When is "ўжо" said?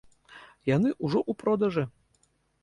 1.05-1.19